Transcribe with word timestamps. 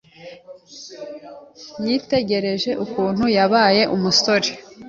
yitegereje 1.85 2.71
ukuntu 2.85 3.23
yabaye 3.37 3.81
umusore 3.95 4.49